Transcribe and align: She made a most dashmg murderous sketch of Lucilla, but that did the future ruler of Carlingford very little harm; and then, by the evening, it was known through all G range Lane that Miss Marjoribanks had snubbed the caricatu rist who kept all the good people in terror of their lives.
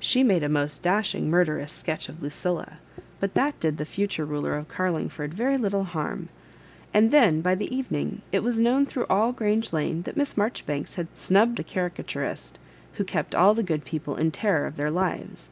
She 0.00 0.22
made 0.22 0.42
a 0.42 0.48
most 0.48 0.82
dashmg 0.82 1.24
murderous 1.24 1.70
sketch 1.70 2.08
of 2.08 2.22
Lucilla, 2.22 2.78
but 3.20 3.34
that 3.34 3.60
did 3.60 3.76
the 3.76 3.84
future 3.84 4.24
ruler 4.24 4.54
of 4.56 4.68
Carlingford 4.70 5.34
very 5.34 5.58
little 5.58 5.84
harm; 5.84 6.30
and 6.94 7.10
then, 7.10 7.42
by 7.42 7.54
the 7.56 7.68
evening, 7.76 8.22
it 8.32 8.42
was 8.42 8.58
known 8.58 8.86
through 8.86 9.04
all 9.10 9.34
G 9.34 9.44
range 9.44 9.74
Lane 9.74 10.00
that 10.04 10.16
Miss 10.16 10.34
Marjoribanks 10.34 10.94
had 10.94 11.08
snubbed 11.14 11.58
the 11.58 11.62
caricatu 11.64 12.20
rist 12.20 12.58
who 12.94 13.04
kept 13.04 13.34
all 13.34 13.52
the 13.52 13.62
good 13.62 13.84
people 13.84 14.16
in 14.16 14.30
terror 14.30 14.64
of 14.64 14.76
their 14.78 14.90
lives. 14.90 15.50